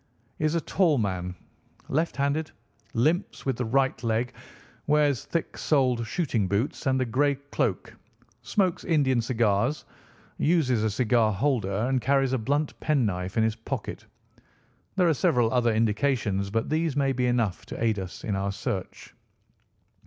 "Is 0.39 0.55
a 0.55 0.61
tall 0.61 0.97
man, 0.97 1.35
left 1.87 2.15
handed, 2.17 2.49
limps 2.95 3.45
with 3.45 3.55
the 3.57 3.65
right 3.65 4.03
leg, 4.03 4.33
wears 4.87 5.25
thick 5.25 5.55
soled 5.59 6.07
shooting 6.07 6.47
boots 6.47 6.87
and 6.87 6.99
a 6.99 7.05
grey 7.05 7.35
cloak, 7.35 7.93
smokes 8.41 8.83
Indian 8.83 9.21
cigars, 9.21 9.85
uses 10.39 10.83
a 10.83 10.89
cigar 10.89 11.31
holder, 11.31 11.81
and 11.87 12.01
carries 12.01 12.33
a 12.33 12.39
blunt 12.39 12.79
pen 12.79 13.05
knife 13.05 13.37
in 13.37 13.43
his 13.43 13.55
pocket. 13.55 14.03
There 14.95 15.07
are 15.07 15.13
several 15.13 15.53
other 15.53 15.71
indications, 15.71 16.49
but 16.49 16.67
these 16.71 16.95
may 16.95 17.11
be 17.13 17.27
enough 17.27 17.67
to 17.67 17.83
aid 17.83 17.99
us 17.99 18.23
in 18.23 18.35
our 18.35 18.51
search." 18.51 19.13